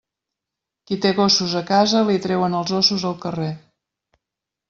Qui 0.91 0.95
té 1.05 1.09
gossos 1.17 1.51
a 1.59 1.61
casa, 1.67 2.01
li 2.09 2.17
treuen 2.25 2.57
els 2.61 2.73
ossos 2.79 3.05
al 3.11 3.17
carrer. 3.27 3.51